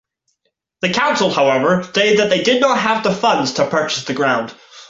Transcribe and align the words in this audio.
The 0.81 0.89
Council, 0.91 1.29
however, 1.29 1.83
stated 1.83 2.31
they 2.31 2.41
did 2.41 2.59
not 2.59 2.79
have 2.79 3.03
the 3.03 3.13
funds 3.13 3.51
to 3.53 3.67
purchase 3.67 4.03
the 4.05 4.15
ground. 4.15 4.51